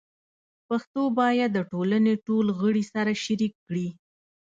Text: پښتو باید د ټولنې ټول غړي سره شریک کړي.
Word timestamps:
پښتو 0.67 1.01
باید 1.19 1.49
د 1.53 1.59
ټولنې 1.71 2.13
ټول 2.25 2.45
غړي 2.59 2.83
سره 2.93 3.11
شریک 3.23 3.53
کړي. 3.67 3.87